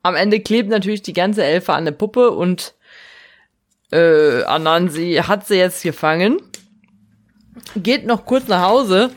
[0.02, 2.74] Am Ende klebt natürlich die ganze Elfe an der Puppe und
[3.90, 6.42] äh, Anansi hat sie jetzt gefangen.
[7.76, 9.10] Geht noch kurz nach Hause.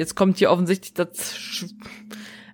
[0.00, 1.08] Jetzt kommt hier offensichtlich das.
[1.36, 1.70] Sch-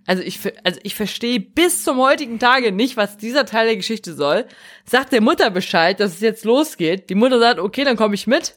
[0.08, 4.14] Also ich, also ich verstehe bis zum heutigen Tage nicht, was dieser Teil der Geschichte
[4.14, 4.44] soll.
[4.84, 7.08] Sagt der Mutter Bescheid, dass es jetzt losgeht.
[7.10, 8.54] Die Mutter sagt, okay, dann komme ich mit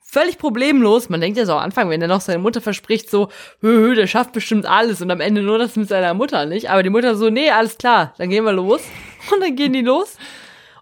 [0.00, 1.08] völlig problemlos.
[1.08, 3.28] Man denkt ja so am Anfang, wenn er noch seine Mutter verspricht, so,
[3.60, 6.70] hö, hö, der schafft bestimmt alles und am Ende nur das mit seiner Mutter nicht.
[6.70, 8.82] Aber die Mutter so, nee, alles klar, dann gehen wir los.
[9.32, 10.16] Und dann gehen die los.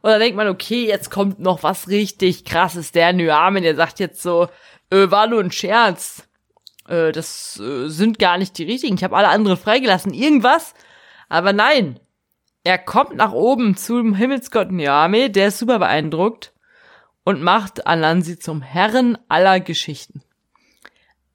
[0.02, 2.90] Und dann denkt man, okay, jetzt kommt noch was richtig krasses.
[2.92, 4.48] Der Nyamen, der sagt jetzt so,
[4.90, 6.26] äh, war nur ein Scherz.
[6.90, 8.96] Äh, das äh, sind gar nicht die richtigen.
[8.96, 10.12] Ich habe alle anderen freigelassen.
[10.12, 10.74] Irgendwas.
[11.28, 11.98] Aber nein.
[12.62, 16.52] Er kommt nach oben zum Himmelsgott Nyame, der ist super beeindruckt
[17.24, 20.22] und macht Anansi zum Herren aller Geschichten.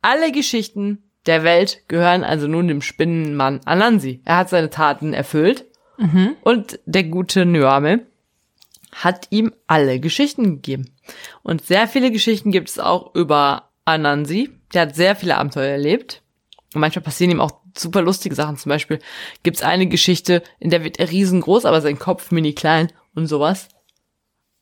[0.03, 4.21] Alle Geschichten der Welt gehören also nun dem Spinnenmann Anansi.
[4.23, 5.65] Er hat seine Taten erfüllt
[6.43, 8.05] und der gute Nyame
[8.91, 10.93] hat ihm alle Geschichten gegeben.
[11.41, 14.51] Und sehr viele Geschichten gibt es auch über Anansi.
[14.73, 16.21] Der hat sehr viele Abenteuer erlebt.
[16.73, 18.57] Und manchmal passieren ihm auch super lustige Sachen.
[18.57, 18.99] Zum Beispiel
[19.43, 23.27] gibt es eine Geschichte, in der wird er riesengroß, aber sein Kopf mini klein und
[23.27, 23.69] sowas.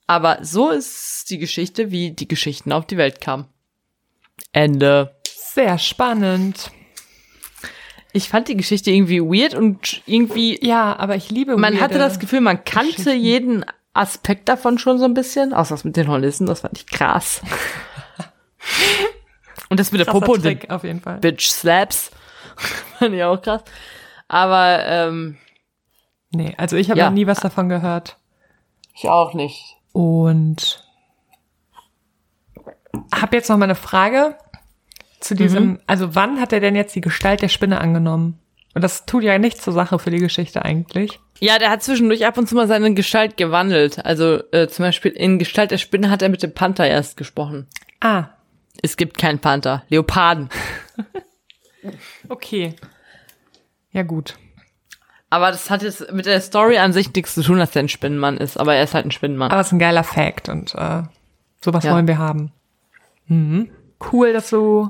[0.05, 3.45] Aber so ist die Geschichte, wie die Geschichten auf die Welt kamen.
[4.51, 5.15] Ende.
[5.25, 6.71] Sehr spannend.
[8.11, 12.19] Ich fand die Geschichte irgendwie weird und irgendwie, Ja, aber ich liebe man hatte das
[12.19, 15.53] Gefühl, man kannte jeden Aspekt davon schon so ein bisschen.
[15.53, 17.41] Außer das mit den Hornissen, das fand ich krass.
[19.73, 21.19] Und das mit der Popo und den auf jeden Fall.
[21.19, 22.11] Bitch Slaps.
[22.99, 23.61] fand ich auch krass.
[24.27, 25.37] Aber, ähm,
[26.35, 27.05] Nee, also ich habe Ja.
[27.07, 28.17] noch nie was davon gehört.
[28.95, 29.75] ich auch nicht.
[29.91, 30.83] Und
[33.13, 34.35] habe jetzt noch mal eine Frage
[35.19, 35.79] zu diesem, Mhm.
[35.87, 38.39] also wann hat er denn jetzt die Gestalt der Spinne angenommen?
[38.75, 41.19] Und das tut ja nichts zur Sache für die Geschichte eigentlich.
[41.39, 44.03] Ja, der hat zwischendurch ab und zu mal seine Gestalt gewandelt.
[44.03, 47.67] Also äh, zum Beispiel in Gestalt der Spinne hat er mit dem Panther erst gesprochen.
[47.99, 48.29] Ah,
[48.83, 49.83] Es gibt keinen Panther.
[49.89, 50.49] Leoparden.
[52.29, 52.75] okay.
[53.91, 54.35] Ja gut.
[55.29, 57.89] Aber das hat jetzt mit der Story an sich nichts zu tun, dass er ein
[57.89, 58.57] Spinnenmann ist.
[58.59, 59.51] Aber er ist halt ein Spinnenmann.
[59.51, 61.03] Aber es ist ein geiler Fact und äh,
[61.61, 61.93] sowas Ja.
[61.95, 62.51] wollen wir haben.
[63.27, 63.71] Mhm.
[64.11, 64.89] Cool, dass du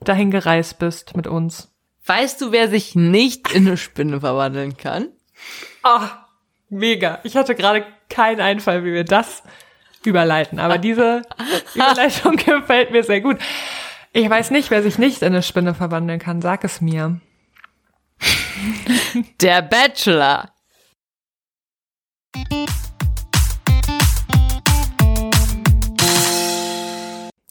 [0.00, 1.70] dahin gereist bist mit uns.
[2.06, 5.08] Weißt du, wer sich nicht in eine Spinne verwandeln kann?
[5.82, 6.28] Ah,
[6.68, 7.18] mega.
[7.24, 9.42] Ich hatte gerade keinen Einfall, wie wir das
[10.06, 11.22] überleiten, aber diese
[11.74, 13.38] Überleitung gefällt mir sehr gut.
[14.12, 16.40] Ich weiß nicht, wer sich nicht in eine Spinne verwandeln kann.
[16.40, 17.20] Sag es mir.
[19.40, 20.53] Der Bachelor.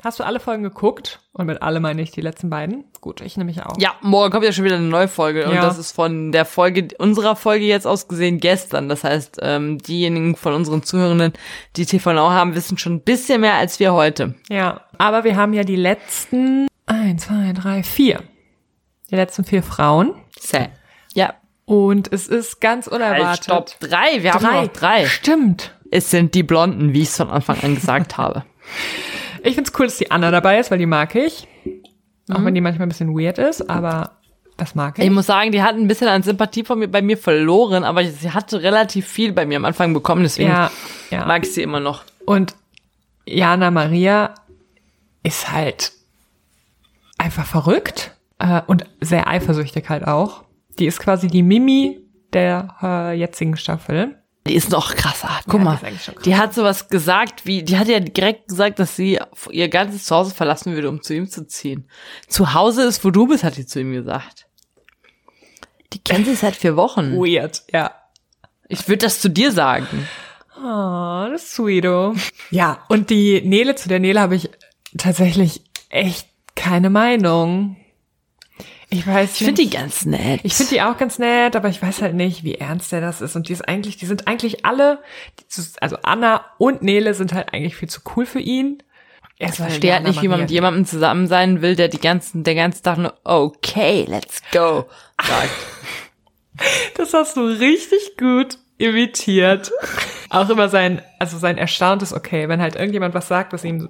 [0.03, 1.21] Hast du alle Folgen geguckt?
[1.31, 2.83] Und mit alle meine ich die letzten beiden.
[2.99, 3.75] Gut, ich nehme mich auch.
[3.79, 5.45] Ja, morgen kommt ja schon wieder eine neue Folge.
[5.47, 5.61] Und Ja.
[5.61, 8.89] das ist von der Folge, unserer Folge jetzt aus gesehen gestern.
[8.89, 11.31] Das heißt, ähm, diejenigen von unseren Zuhörenden,
[11.77, 14.35] die TV Now haben, wissen schon ein bisschen mehr als wir heute.
[14.49, 18.21] Ja, aber wir haben ja die letzten eins, zwei, drei, vier.
[19.09, 20.13] Die letzten vier Frauen.
[20.37, 20.69] Sad.
[21.13, 21.33] Ja.
[21.65, 23.45] Und es ist ganz Halt, unerwartet.
[23.45, 23.79] stopp.
[23.79, 24.21] Drei.
[24.21, 25.05] Wir haben noch drei.
[25.05, 25.73] Stimmt.
[25.91, 28.43] Es sind die Blonden, wie ich es von Anfang an gesagt habe.
[29.43, 31.47] Ich find's cool, dass die Anna dabei ist, weil die mag ich.
[32.31, 34.11] Auch wenn die manchmal ein bisschen weird ist, aber
[34.57, 35.05] das mag ich.
[35.05, 38.05] Ich muss sagen, die hat ein bisschen an Sympathie von mir, bei mir verloren, aber
[38.05, 40.71] sie hatte relativ viel bei mir am Anfang bekommen, deswegen ja,
[41.11, 41.25] ja.
[41.25, 42.03] mag ich sie immer noch.
[42.25, 42.55] Und
[43.25, 44.33] Jana Maria
[45.23, 45.91] ist halt
[47.17, 50.43] einfach verrückt äh, und sehr eifersüchtig halt auch.
[50.79, 51.99] Die ist quasi die Mimi
[52.31, 54.22] der äh, jetzigen Staffel.
[54.45, 55.29] Die ist noch krasser.
[55.47, 56.11] Guck Ja, die mal, krass.
[56.25, 59.19] die hat sowas gesagt, wie, die hat ja direkt gesagt, dass sie
[59.51, 61.87] ihr ganzes Zuhause verlassen würde, um zu ihm zu ziehen.
[62.27, 64.47] Zu Hause ist, wo du bist, hat die zu ihm gesagt.
[65.93, 67.13] Die kennt sie seit vier Wochen.
[67.17, 67.91] Weird, ja.
[68.67, 70.07] Ich würde das zu dir sagen.
[70.57, 72.15] Oh, das ist sweeto.
[72.51, 74.49] Ja, und die Nele, zu der Nele habe ich
[74.97, 77.77] tatsächlich echt keine Meinung.
[78.93, 80.41] Ich weiß Ich finde die ganz nett.
[80.43, 83.21] Ich finde die auch ganz nett, aber ich weiß halt nicht, wie ernst der das
[83.21, 83.35] ist.
[83.35, 84.99] Und die ist eigentlich, die sind eigentlich alle,
[85.81, 88.83] also Anna und Nele sind halt eigentlich viel zu cool für ihn.
[89.39, 92.43] Er ich verstehe halt nicht, wie man mit jemandem zusammen sein will, der die ganzen,
[92.43, 94.85] der ganze Tag nur, okay, let's go,
[95.21, 95.49] sagt.
[96.95, 99.71] Das hast du richtig gut imitiert.
[100.29, 103.89] Auch immer sein, also sein erstauntes Okay, wenn halt irgendjemand was sagt, was ihm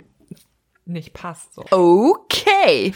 [0.86, 1.56] nicht passt.
[1.56, 1.66] So.
[1.72, 2.94] Okay.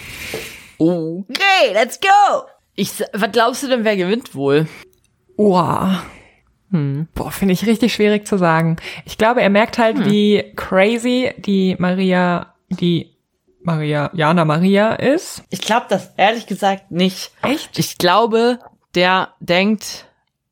[0.77, 2.43] Okay, let's go.
[2.75, 4.67] Ich, was glaubst du denn, wer gewinnt wohl?
[5.35, 6.03] Boah.
[6.71, 7.07] Hm.
[7.13, 8.77] Boah, finde ich richtig schwierig zu sagen.
[9.05, 10.05] Ich glaube, er merkt halt, hm.
[10.05, 13.17] wie crazy die Maria, die
[13.61, 15.43] Maria, Jana Maria ist.
[15.49, 17.31] Ich glaube das ehrlich gesagt nicht.
[17.41, 17.77] Echt?
[17.77, 18.59] Ich glaube,
[18.95, 20.05] der denkt,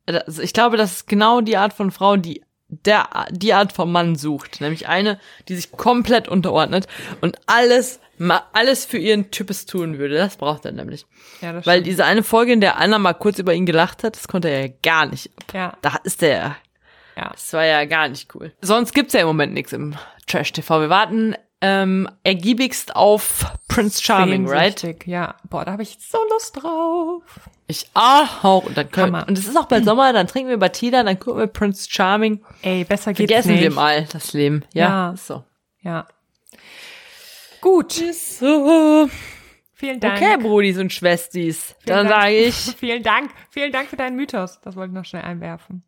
[0.06, 3.92] also ich glaube, das ist genau die Art von Frau, die der, die Art von
[3.92, 4.62] Mann sucht.
[4.62, 6.88] Nämlich eine, die sich komplett unterordnet
[7.22, 8.00] und alles
[8.54, 10.16] alles für ihren Types tun würde.
[10.16, 11.06] Das braucht er nämlich.
[11.42, 11.88] Ja, das Weil stimmt.
[11.88, 14.68] diese eine Folge, in der Anna mal kurz über ihn gelacht hat, das konnte er
[14.68, 15.32] ja gar nicht.
[15.54, 15.78] Ja.
[15.82, 16.56] Da ist der.
[17.16, 17.30] Ja.
[17.32, 18.54] Das war ja gar nicht cool.
[18.62, 19.96] Sonst gibt's ja im Moment nichts im
[20.28, 20.82] Trash TV.
[20.82, 21.36] Wir warten
[21.68, 24.84] ähm, ergiebigst auf Prince Charming, right?
[25.08, 25.36] Ja.
[25.50, 27.24] Boah, da habe ich so Lust drauf.
[27.66, 28.66] Ich auch.
[28.66, 31.40] Und dann können und es ist auch bald Sommer, dann trinken wir Batida, dann gucken
[31.40, 32.44] wir Prince Charming.
[32.62, 33.62] Ey, besser geht's Vergessen nicht.
[33.64, 34.64] wir mal das Leben.
[34.74, 35.16] Ja, Ja.
[35.18, 35.44] so.
[35.82, 36.08] Ja.
[37.62, 37.94] Gut.
[37.94, 39.10] So.
[39.74, 40.22] Vielen Dank.
[40.22, 41.76] Okay, Brudis und Schwestis.
[41.84, 43.32] Vielen Dann sage ich Vielen Dank.
[43.50, 44.60] Vielen Dank für deinen Mythos.
[44.62, 45.84] Das wollte ich noch schnell einwerfen.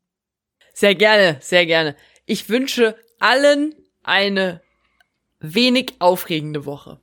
[0.73, 1.95] sehr gerne, sehr gerne.
[2.25, 4.61] Ich wünsche allen eine
[5.53, 6.99] wenig aufregende Woche.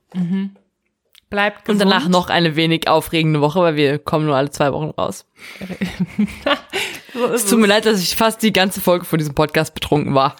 [1.29, 1.91] Bleibt Und gesund.
[1.91, 5.25] danach noch eine wenig aufregende Woche, weil wir kommen nur alle zwei Wochen raus.
[7.13, 10.13] So Es tut mir leid, dass ich fast die ganze Folge von diesem Podcast betrunken
[10.15, 10.35] war.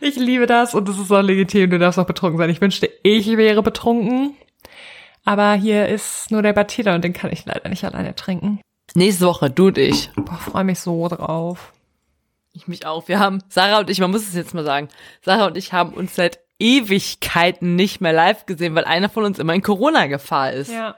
[0.00, 1.70] Ich liebe das und es ist auch legitim.
[1.70, 2.50] Du darfst auch betrunken sein.
[2.50, 4.34] Ich wünschte, ich wäre betrunken.
[5.24, 8.60] Aber hier ist nur der Batida und den kann ich leider nicht alleine trinken.
[8.94, 10.10] Nächste Woche, du und ich.
[10.16, 11.72] Boah, freue mich so drauf.
[12.52, 13.06] Ich mich auch.
[13.06, 14.88] Wir haben, Sarah und ich, man muss es jetzt mal sagen,
[15.22, 19.38] Sarah und ich haben uns seit Ewigkeiten nicht mehr live gesehen, weil einer von uns
[19.38, 20.70] immer in Corona-Gefahr ist.
[20.70, 20.96] Ja.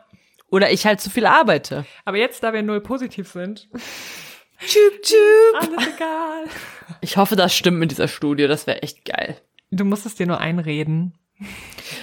[0.51, 1.87] Oder ich halt zu viel arbeite.
[2.05, 3.69] Aber jetzt, da wir null positiv sind,
[4.67, 5.55] Tschüp, tschüp.
[5.61, 6.45] alles egal.
[7.01, 8.47] Ich hoffe, das stimmt mit dieser Studie.
[8.47, 9.37] Das wäre echt geil.
[9.71, 11.15] Du musst es dir nur einreden.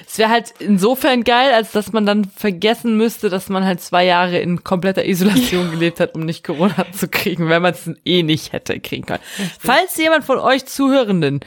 [0.06, 4.04] Es wäre halt insofern geil, als dass man dann vergessen müsste, dass man halt zwei
[4.06, 8.24] Jahre in kompletter Isolation gelebt hat, um nicht Corona zu kriegen, wenn man es eh
[8.24, 9.24] nicht hätte kriegen können.
[9.60, 11.39] Falls jemand von euch Zuhörenden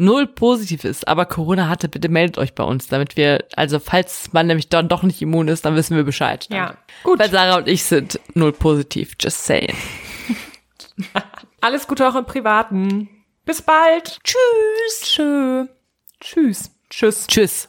[0.00, 4.32] null positiv ist, aber Corona hatte, bitte meldet euch bei uns, damit wir, also falls
[4.32, 6.46] man nämlich dann doch nicht immun ist, dann wissen wir Bescheid.
[6.50, 7.18] Ja, gut.
[7.18, 9.76] Weil Sarah und ich sind null positiv, just saying.
[11.60, 13.08] Alles Gute auch im Privaten.
[13.44, 14.18] Bis bald.
[14.24, 15.02] Tschüss.
[15.02, 15.66] Tschö.
[16.20, 16.70] Tschüss.
[16.88, 17.26] Tschüss.
[17.26, 17.68] Tschüss.